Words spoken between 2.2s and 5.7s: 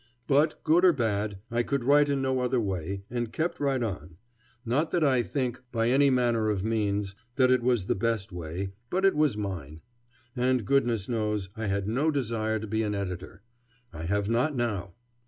no other way, and kept right on. Not that I think,